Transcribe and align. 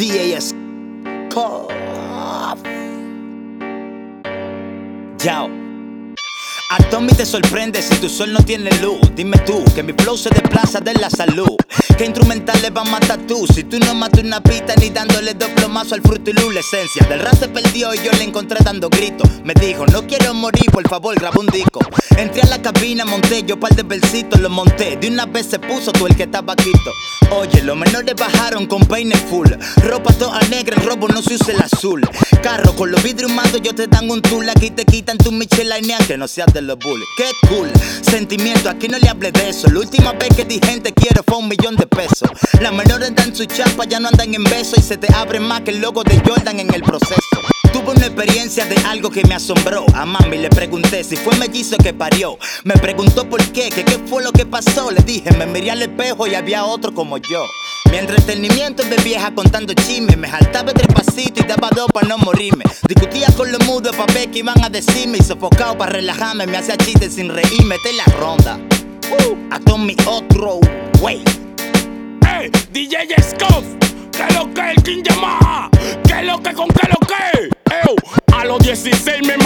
DAS 0.00 0.54
Puff. 1.28 1.70
Yo. 5.22 5.59
A 6.72 6.78
Tommy 6.88 7.12
te 7.12 7.26
sorprende 7.26 7.82
si 7.82 7.96
tu 7.96 8.08
sol 8.08 8.32
no 8.32 8.44
tiene 8.44 8.70
luz. 8.80 9.00
Dime 9.16 9.36
tú 9.38 9.64
que 9.74 9.82
mi 9.82 9.92
flow 9.92 10.16
se 10.16 10.30
desplaza 10.30 10.78
de 10.78 10.94
la 10.94 11.10
salud. 11.10 11.56
Que 11.98 12.04
instrumentales 12.04 12.70
va 12.70 12.82
a 12.82 12.84
matar 12.84 13.18
tú. 13.26 13.44
Si 13.52 13.64
tú 13.64 13.80
no 13.80 13.92
matas 13.92 14.22
una 14.22 14.40
pita 14.40 14.76
ni 14.76 14.88
dándole 14.90 15.34
dos 15.34 15.48
plomazos 15.50 15.94
al 15.94 16.02
fruto 16.02 16.30
y 16.30 16.34
luz, 16.34 16.54
la 16.54 16.60
esencia 16.60 17.04
del 17.08 17.18
rap 17.18 17.34
se 17.34 17.48
perdió 17.48 17.92
y 17.92 17.98
yo 18.04 18.12
le 18.12 18.22
encontré 18.22 18.60
dando 18.64 18.88
gritos. 18.88 19.28
Me 19.42 19.52
dijo, 19.54 19.84
no 19.86 20.06
quiero 20.06 20.32
morir, 20.32 20.70
por 20.70 20.88
favor, 20.88 21.16
graba 21.16 21.40
un 21.40 21.46
disco. 21.46 21.80
Entré 22.16 22.42
a 22.42 22.46
la 22.46 22.62
cabina, 22.62 23.04
monté 23.04 23.42
yo 23.42 23.58
par 23.58 23.74
de 23.74 23.82
versitos, 23.82 24.40
lo 24.40 24.48
monté. 24.48 24.96
De 24.96 25.08
una 25.08 25.26
vez 25.26 25.46
se 25.46 25.58
puso 25.58 25.90
tú 25.90 26.06
el 26.06 26.14
que 26.14 26.22
estaba 26.24 26.54
quito. 26.54 26.92
Oye, 27.32 27.62
los 27.62 27.76
menores 27.76 28.14
bajaron 28.14 28.66
con 28.66 28.82
peine 28.86 29.16
full. 29.16 29.48
Ropa 29.82 30.12
toda 30.12 30.40
negra, 30.42 30.76
el 30.76 30.86
robo 30.86 31.08
no 31.08 31.20
se 31.20 31.34
usa 31.34 31.52
el 31.52 31.62
azul. 31.62 32.08
Carro 32.42 32.76
con 32.76 32.92
los 32.92 33.02
vidrios 33.02 33.32
mados, 33.32 33.60
yo 33.60 33.74
te 33.74 33.88
dan 33.88 34.08
un 34.08 34.22
tool. 34.22 34.48
Aquí 34.48 34.70
te 34.70 34.84
quitan 34.84 35.18
tu 35.18 35.32
Michelin, 35.32 35.90
que 36.06 36.16
no 36.16 36.28
seas 36.28 36.52
de 36.52 36.59
los 36.62 36.78
bullies. 36.78 37.06
Qué 37.16 37.30
cool, 37.48 37.70
sentimiento, 38.02 38.68
aquí 38.68 38.88
no 38.88 38.98
le 38.98 39.08
hablé 39.08 39.32
de 39.32 39.48
eso. 39.48 39.68
La 39.68 39.80
última 39.80 40.12
vez 40.12 40.28
que 40.36 40.44
di 40.44 40.60
gente 40.64 40.92
quiero 40.92 41.22
fue 41.26 41.38
un 41.38 41.48
millón 41.48 41.76
de 41.76 41.86
pesos. 41.86 42.28
Las 42.60 42.72
menores 42.72 43.14
dan 43.14 43.34
su 43.34 43.44
chapa, 43.46 43.84
ya 43.84 44.00
no 44.00 44.08
andan 44.08 44.34
en 44.34 44.44
beso 44.44 44.76
y 44.76 44.82
se 44.82 44.96
te 44.96 45.12
abre 45.14 45.40
más 45.40 45.62
que 45.62 45.70
el 45.70 45.80
logo 45.80 46.02
de 46.04 46.20
Jordan 46.26 46.60
en 46.60 46.72
el 46.74 46.82
proceso. 46.82 47.20
Tuve 47.72 47.92
una 47.92 48.06
experiencia 48.06 48.64
de 48.66 48.76
algo 48.86 49.10
que 49.10 49.24
me 49.24 49.34
asombró. 49.34 49.86
A 49.94 50.04
mami 50.04 50.38
le 50.38 50.50
pregunté 50.50 51.04
si 51.04 51.16
fue 51.16 51.36
mellizo 51.36 51.76
que 51.78 51.94
parió. 51.94 52.36
Me 52.64 52.74
preguntó 52.74 53.28
por 53.28 53.40
qué, 53.52 53.70
que 53.70 53.84
qué 53.84 53.98
fue 54.06 54.24
lo 54.24 54.32
que 54.32 54.44
pasó. 54.44 54.90
Le 54.90 55.02
dije, 55.02 55.30
me 55.36 55.46
miré 55.46 55.70
al 55.70 55.82
espejo 55.82 56.26
y 56.26 56.34
había 56.34 56.64
otro 56.64 56.92
como 56.92 57.18
yo. 57.18 57.44
Mi 57.90 57.98
entretenimiento 57.98 58.82
es 58.82 58.90
de 58.90 58.96
vieja 58.98 59.34
contando 59.34 59.74
chismes. 59.74 60.16
Me 60.16 60.30
saltaba 60.30 60.72
tres 60.72 60.86
pasitos 60.94 61.44
y 61.44 61.48
daba 61.48 61.70
dos 61.74 61.88
para 61.92 62.06
no 62.06 62.18
morirme. 62.18 62.64
Discutía 62.86 63.26
con 63.36 63.50
los 63.50 63.66
mudos 63.66 63.96
pa' 63.96 64.06
ver 64.14 64.30
que 64.30 64.38
iban 64.38 64.62
a 64.62 64.68
decirme. 64.68 65.18
Y 65.18 65.22
sofocado 65.22 65.76
para 65.76 65.92
relajarme, 65.92 66.46
me 66.46 66.56
hacía 66.56 66.76
chistes 66.76 67.14
sin 67.14 67.28
reírme. 67.28 67.76
Te 67.82 67.92
la 67.92 68.04
ronda. 68.18 68.58
Uh, 69.10 69.36
a 69.52 69.58
Tommy 69.58 69.96
otro, 70.06 70.60
wey. 71.00 71.24
Hey, 72.24 72.50
DJ 72.72 73.20
Scoff, 73.22 73.64
¿qué 74.12 74.34
lo 74.34 74.54
que 74.54 74.70
el 74.70 74.82
King 74.84 75.02
Yamaha? 75.02 75.68
¿Qué 76.06 76.22
lo 76.22 76.40
que 76.40 76.52
con 76.52 76.68
qué 76.68 76.88
lo 76.88 77.06
que? 77.06 77.50
A 78.32 78.44
los 78.44 78.60
16 78.60 79.26
me 79.26 79.34
para 79.34 79.39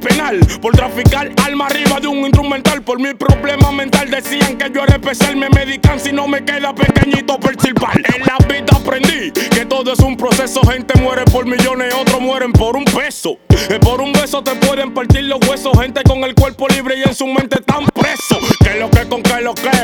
penal 0.00 0.40
por 0.60 0.72
traficar 0.74 1.30
alma 1.44 1.66
arriba 1.66 2.00
de 2.00 2.08
un 2.08 2.18
instrumental. 2.18 2.82
Por 2.82 2.98
mi 2.98 3.14
problema 3.14 3.70
mental 3.70 4.10
decían 4.10 4.56
que 4.56 4.70
yo 4.74 4.82
era 4.82 4.94
especial. 4.96 5.36
Me 5.36 5.48
medican 5.50 6.00
si 6.00 6.12
no 6.12 6.26
me 6.26 6.44
queda 6.44 6.74
pequeñito 6.74 7.38
percipal. 7.38 8.02
En 8.16 8.22
la 8.22 8.38
vida 8.46 8.74
aprendí 8.74 9.30
que 9.30 9.66
todo 9.66 9.92
es 9.92 10.00
un 10.00 10.16
proceso. 10.16 10.62
Gente 10.62 10.98
muere 11.00 11.24
por 11.26 11.46
millones, 11.46 11.94
otros 11.94 12.20
mueren 12.20 12.52
por 12.52 12.76
un 12.76 12.84
peso. 12.84 13.38
Eh, 13.68 13.78
Por 13.80 14.00
un 14.00 14.12
beso 14.12 14.42
te 14.42 14.54
pueden 14.56 14.92
partir 14.94 15.24
los 15.24 15.38
huesos. 15.46 15.78
Gente 15.78 16.02
con 16.02 16.24
el 16.24 16.34
cuerpo 16.34 16.66
libre 16.68 16.96
y 16.98 17.02
en 17.02 17.14
su 17.14 17.26
mente 17.26 17.60
tan 17.60 17.86
preso. 17.86 18.38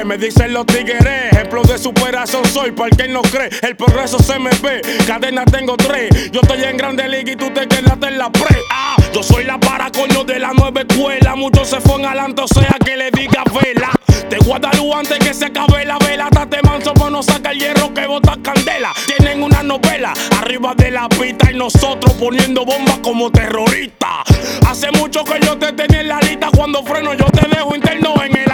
Me 0.04 0.16
dicen 0.16 0.52
los 0.52 0.64
tigres. 0.66 1.32
Ejemplo 1.32 1.60
de 1.62 1.76
superación 1.76 2.44
soy 2.46 2.70
para 2.70 2.90
que 2.90 3.08
no 3.08 3.20
cree. 3.22 3.50
El 3.62 3.74
progreso 3.74 4.16
se 4.20 4.38
me 4.38 4.50
ve. 4.62 4.80
Cadena 5.04 5.44
tengo 5.44 5.76
tres. 5.76 6.30
Yo 6.30 6.40
estoy 6.40 6.62
en 6.62 6.76
grande 6.76 7.08
liga 7.08 7.32
y 7.32 7.36
tú 7.36 7.50
te 7.50 7.66
quedaste 7.66 8.06
en 8.06 8.18
la 8.18 8.30
pre. 8.30 8.56
Ah, 8.70 8.94
yo 9.12 9.24
soy 9.24 9.42
la 9.42 9.58
para 9.58 9.90
coño 9.90 10.22
de 10.22 10.38
la 10.38 10.52
nueva 10.52 10.82
escuela. 10.82 11.34
Muchos 11.34 11.68
se 11.68 11.80
fueron 11.80 12.06
adelante, 12.06 12.42
o 12.42 12.46
sea 12.46 12.76
que 12.84 12.96
le 12.96 13.10
diga 13.10 13.42
vela. 13.60 13.90
Te 14.30 14.38
guarda 14.38 14.70
luz 14.74 14.94
antes 14.94 15.18
que 15.18 15.34
se 15.34 15.46
acabe 15.46 15.84
la 15.84 15.98
vela. 15.98 16.28
Date 16.30 16.58
manso 16.62 16.94
para 16.94 17.10
no 17.10 17.22
sacar 17.24 17.56
hierro 17.56 17.92
que 17.92 18.06
bota 18.06 18.38
candela. 18.40 18.92
Tienen 19.16 19.42
una 19.42 19.64
novela 19.64 20.12
arriba 20.38 20.74
de 20.76 20.92
la 20.92 21.08
pista 21.08 21.50
y 21.50 21.56
nosotros 21.56 22.12
poniendo 22.14 22.64
bombas 22.64 22.98
como 22.98 23.32
terroristas. 23.32 24.26
Hace 24.64 24.92
mucho 24.92 25.24
que 25.24 25.40
yo 25.44 25.58
te 25.58 25.72
tenía 25.72 26.02
en 26.02 26.08
la 26.08 26.20
lista. 26.20 26.50
Cuando 26.54 26.84
freno, 26.84 27.14
yo 27.14 27.26
te 27.26 27.48
dejo 27.48 27.74
interno 27.74 28.14
en 28.22 28.36
el 28.36 28.45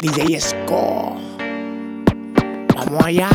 DJ 0.00 0.38
Sco. 0.40 1.16
Vamos 2.76 3.04
allá. 3.04 3.28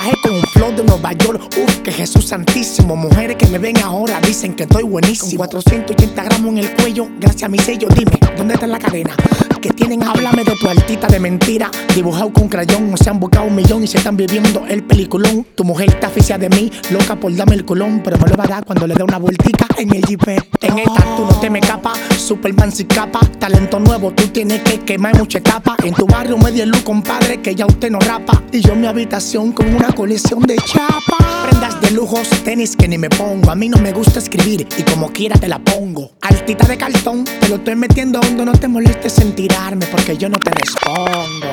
Bajé 0.00 0.16
con 0.22 0.32
un 0.32 0.42
flow 0.44 0.74
de 0.74 0.82
Nueva 0.82 1.12
York. 1.12 1.42
Uf, 1.62 1.76
que 1.80 1.92
Jesús 1.92 2.26
Santísimo. 2.28 2.96
Mujeres 2.96 3.36
que 3.36 3.46
me 3.48 3.58
ven 3.58 3.76
ahora 3.82 4.18
dicen 4.22 4.54
que 4.54 4.62
estoy 4.62 4.82
buenísimo. 4.82 5.42
Con 5.44 5.60
480 5.60 6.24
gramos 6.24 6.52
en 6.52 6.58
el 6.58 6.74
cuello, 6.74 7.06
gracias 7.20 7.42
a 7.42 7.48
mi 7.50 7.58
sello. 7.58 7.86
Dime, 7.94 8.12
¿dónde 8.34 8.54
está 8.54 8.66
la 8.66 8.78
cadena? 8.78 9.14
Que 9.60 9.68
tienen, 9.68 10.02
háblame 10.02 10.42
de 10.42 10.54
tu 10.58 10.68
altita 10.70 11.06
de 11.06 11.20
mentira. 11.20 11.70
Dibujado 11.94 12.32
con 12.32 12.48
crayón, 12.48 12.96
se 12.96 13.10
han 13.10 13.20
buscado 13.20 13.46
un 13.46 13.54
millón 13.54 13.84
y 13.84 13.86
se 13.86 13.98
están 13.98 14.16
viviendo 14.16 14.64
el 14.66 14.84
peliculón. 14.84 15.46
Tu 15.54 15.64
mujer 15.64 15.90
está 15.90 16.06
aficia 16.06 16.38
de 16.38 16.48
mí, 16.48 16.72
loca 16.88 17.16
por 17.16 17.36
darme 17.36 17.56
el 17.56 17.66
culón. 17.66 18.00
Pero 18.02 18.16
me 18.16 18.30
lo 18.30 18.36
va 18.36 18.44
a 18.44 18.48
dar 18.48 18.64
cuando 18.64 18.86
le 18.86 18.94
dé 18.94 19.02
una 19.02 19.18
vueltica 19.18 19.66
en 19.76 19.94
el 19.94 20.02
jeep. 20.02 20.26
En 20.62 20.78
esta 20.78 21.16
tú 21.16 21.26
no 21.26 21.40
te 21.40 21.50
me 21.50 21.60
capa, 21.60 21.92
Superman 22.16 22.72
sin 22.72 22.86
capa. 22.86 23.20
Talento 23.38 23.78
nuevo, 23.78 24.12
tú 24.12 24.28
tienes 24.28 24.62
que 24.62 24.80
quemar 24.80 25.18
mucha 25.18 25.36
etapa. 25.36 25.76
En 25.84 25.92
tu 25.92 26.06
barrio 26.06 26.38
medio 26.38 26.64
luz, 26.64 26.80
compadre, 26.80 27.42
que 27.42 27.54
ya 27.54 27.66
usted 27.66 27.90
no 27.90 27.98
rapa. 27.98 28.42
Y 28.50 28.60
yo 28.60 28.72
en 28.72 28.80
mi 28.80 28.86
habitación 28.86 29.52
con 29.52 29.74
una 29.74 29.89
colección 29.92 30.42
de 30.42 30.56
chapas. 30.56 31.48
Prendas 31.48 31.80
de 31.80 31.90
lujos, 31.90 32.28
tenis 32.44 32.76
que 32.76 32.88
ni 32.88 32.98
me 32.98 33.08
pongo. 33.08 33.50
A 33.50 33.54
mí 33.54 33.68
no 33.68 33.78
me 33.78 33.92
gusta 33.92 34.18
escribir 34.18 34.66
y 34.76 34.82
como 34.82 35.10
quiera 35.12 35.38
te 35.38 35.48
la 35.48 35.58
pongo. 35.58 36.12
Altita 36.22 36.66
de 36.66 36.76
cartón, 36.76 37.24
te 37.24 37.48
lo 37.48 37.56
estoy 37.56 37.76
metiendo 37.76 38.20
hondo. 38.20 38.44
No 38.44 38.52
te 38.52 38.68
molestes 38.68 39.18
en 39.18 39.34
tirarme 39.34 39.86
porque 39.86 40.16
yo 40.16 40.28
no 40.28 40.38
te 40.38 40.50
respondo. 40.50 41.46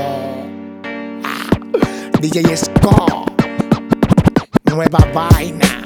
Ah, 1.24 1.50
DJ 2.20 2.58
Scott, 2.58 3.32
nueva 4.66 5.00
vaina. 5.14 5.77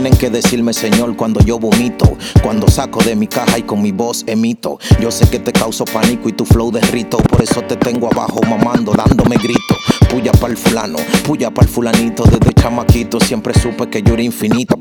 Tienen 0.00 0.16
que 0.16 0.30
decirme 0.30 0.72
Señor 0.72 1.16
cuando 1.16 1.40
yo 1.40 1.58
vomito, 1.58 2.16
cuando 2.40 2.68
saco 2.68 3.02
de 3.02 3.16
mi 3.16 3.26
caja 3.26 3.58
y 3.58 3.62
con 3.64 3.82
mi 3.82 3.90
voz 3.90 4.22
emito. 4.28 4.78
Yo 5.00 5.10
sé 5.10 5.28
que 5.28 5.40
te 5.40 5.50
causo 5.50 5.84
pánico 5.86 6.28
y 6.28 6.32
tu 6.32 6.44
flow 6.44 6.70
derrito, 6.70 7.18
por 7.18 7.42
eso 7.42 7.62
te 7.62 7.74
tengo 7.74 8.06
abajo 8.06 8.40
mamando, 8.48 8.92
dándome 8.92 9.34
grito. 9.38 9.74
Puya 10.08 10.30
pa'l 10.30 10.56
fulano, 10.56 10.98
puya 11.26 11.50
pa'l 11.50 11.66
fulanito, 11.66 12.22
desde 12.22 12.52
chamaquito 12.54 13.18
siempre 13.18 13.52
supe 13.58 13.90
que 13.90 14.00
yo 14.00 14.14
era 14.14 14.22
infinito. 14.22 14.76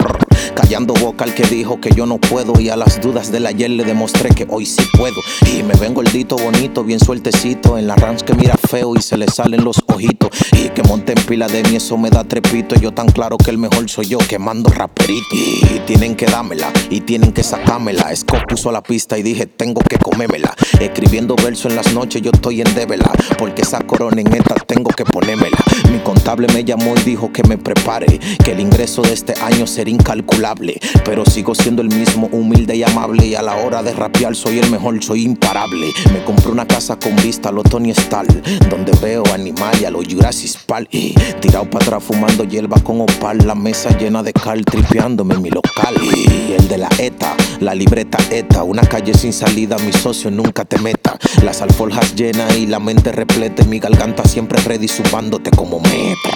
Callando 0.58 0.96
boca 0.96 1.24
al 1.24 1.36
que 1.36 1.44
dijo 1.44 1.80
que 1.80 1.92
yo 1.92 2.08
no 2.08 2.18
puedo 2.18 2.60
y 2.60 2.70
a 2.70 2.76
las 2.76 3.00
dudas 3.00 3.32
del 3.32 3.46
ayer 3.46 3.70
le 3.70 3.84
demostré 3.84 4.30
que 4.32 4.48
hoy 4.50 4.66
sí 4.66 4.82
puedo. 4.98 5.16
Y 5.54 5.62
me 5.62 5.76
ven 5.76 5.94
gordito, 5.94 6.36
bonito, 6.36 6.84
bien 6.84 7.00
sueltecito, 7.00 7.78
en 7.78 7.86
la 7.86 7.96
ranch 7.96 8.24
que 8.24 8.34
mira 8.34 8.56
feo 8.58 8.96
y 8.96 9.02
se 9.04 9.18
le 9.18 9.28
salen 9.28 9.64
los 9.64 9.84
ojitos. 9.86 10.32
Y 10.54 10.70
que 10.70 10.82
monte 10.82 11.14
en 11.16 11.24
pila 11.26 11.48
de 11.48 11.62
mí, 11.62 11.76
eso 11.76 11.96
me 12.00 12.10
da 12.10 12.24
trepito. 12.24 12.74
Yo 12.74 12.92
tan 12.92 13.08
claro 13.08 13.38
que 13.38 13.52
el 13.52 13.60
mejor 13.60 13.88
soy 13.88 14.08
yo, 14.08 14.18
quemando 14.18 14.72
raperito. 14.72 15.28
Y 15.32 15.80
tienen 15.86 16.16
que 16.16 16.26
dármela, 16.26 16.74
y 16.90 17.02
tienen 17.02 17.34
que 17.34 17.44
sacármela. 17.44 18.14
Scott 18.16 18.48
puso 18.50 18.72
la 18.72 18.82
pista 18.82 19.16
y 19.16 19.22
dije, 19.22 19.46
tengo 19.46 19.82
que 19.82 20.00
comérmela. 20.00 20.56
Escribiendo 20.80 21.36
verso 21.36 21.70
en 21.70 21.76
las 21.76 21.94
noches, 21.94 22.24
yo 22.24 22.32
estoy 22.34 22.62
en 22.62 22.74
débela. 22.74 23.12
Porque 23.38 23.62
esa 23.62 23.82
corona 23.82 24.20
en 24.22 24.34
esta 24.34 24.56
tengo 24.56 24.90
que 24.90 25.06
ponérmela. 25.06 25.58
Mi 25.92 25.97
contable 26.28 26.54
me 26.54 26.66
llamó 26.66 26.94
y 26.98 27.04
dijo 27.04 27.32
que 27.32 27.42
me 27.44 27.58
prepare. 27.58 28.20
Que 28.44 28.52
el 28.52 28.60
ingreso 28.60 29.02
de 29.02 29.14
este 29.14 29.34
año 29.42 29.66
será 29.66 29.90
incalculable. 29.90 30.78
Pero 31.06 31.26
sigo 31.26 31.56
siendo 31.56 31.82
el 31.82 31.88
mismo, 31.88 32.28
humilde 32.34 32.76
y 32.76 32.84
amable. 32.84 33.28
Y 33.28 33.36
a 33.36 33.42
la 33.42 33.56
hora 33.56 33.82
de 33.82 33.94
rapear 33.94 34.36
soy 34.36 34.60
el 34.60 34.70
mejor, 34.70 35.02
soy 35.02 35.24
imparable. 35.24 35.88
Me 36.12 36.26
compré 36.26 36.52
una 36.52 36.68
casa 36.68 37.00
con 37.00 37.16
vista 37.16 37.48
a 37.48 37.54
lo 37.54 37.64
Tony 37.64 37.92
Stark. 37.92 38.44
Donde 38.70 38.92
veo 39.02 39.24
animal 39.34 39.74
y 39.82 39.86
a 39.86 39.90
los 39.90 40.06
Jurassic 40.06 40.60
Park. 40.66 40.90
Y 40.92 41.14
tirado 41.40 41.70
para 41.70 41.86
atrás 41.86 42.04
fumando 42.04 42.44
hierba 42.44 42.78
con 42.84 43.00
opal. 43.00 43.38
La 43.48 43.56
mesa 43.56 43.98
llena 43.98 44.22
de 44.22 44.34
cal, 44.34 44.66
tripeándome 44.66 45.36
en 45.36 45.42
mi 45.42 45.50
local. 45.50 45.96
Y 46.14 46.52
el 46.52 46.68
de 46.68 46.78
la 46.78 46.90
ETA, 47.00 47.38
la 47.60 47.74
libreta 47.74 48.18
ETA. 48.32 48.64
Una 48.64 48.82
calle 48.84 49.14
sin 49.14 49.34
salida, 49.34 49.78
mi 49.80 49.94
socio 49.94 50.32
nunca 50.32 50.66
te 50.66 50.80
meta. 50.80 51.18
Las 51.44 51.62
alforjas 51.62 52.16
llenas 52.16 52.56
y 52.58 52.68
la 52.68 52.80
mente 52.80 53.12
repleta. 53.12 53.64
Mi 53.66 53.80
garganta 53.80 54.24
siempre 54.24 54.62
ready, 54.64 54.88
supándote 54.88 55.52
como 55.52 55.80
meta. 55.80 56.30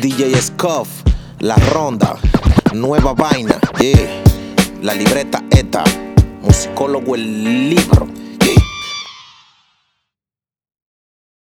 DJ 0.00 0.40
Scuff, 0.40 0.88
la 1.38 1.56
ronda, 1.56 2.16
nueva 2.74 3.14
vaina. 3.14 3.58
La 4.82 4.94
libreta 4.94 5.42
ETA, 5.50 5.84
musicólogo 6.42 7.14
el 7.14 7.70
libro. 7.70 8.11